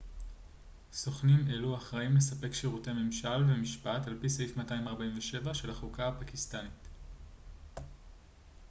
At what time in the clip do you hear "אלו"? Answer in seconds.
1.49-1.77